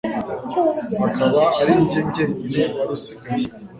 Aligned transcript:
akaba 1.07 1.41
ari 1.61 1.73
jye 1.89 2.01
jyenyine 2.13 2.63
wari 2.77 2.91
usigaye 2.97 3.45